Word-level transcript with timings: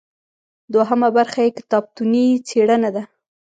دوهمه 0.73 1.09
برخه 1.17 1.39
یې 1.45 1.55
کتابتوني 1.59 2.25
څیړنه 2.47 2.89
ده. 2.95 3.03